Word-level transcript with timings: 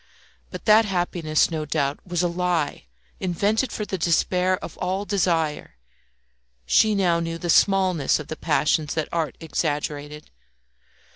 But 0.49 0.65
that 0.65 0.85
happiness, 0.85 1.51
no 1.51 1.63
doubt, 1.63 1.99
was 2.07 2.23
a 2.23 2.27
lie 2.27 2.85
invented 3.19 3.71
for 3.71 3.85
the 3.85 3.99
despair 3.99 4.57
of 4.57 4.75
all 4.79 5.05
desire. 5.05 5.75
She 6.65 6.95
now 6.95 7.19
knew 7.19 7.37
the 7.37 7.51
smallness 7.51 8.17
of 8.19 8.27
the 8.27 8.35
passions 8.35 8.95
that 8.95 9.09
art 9.11 9.35
exaggerated. 9.39 10.31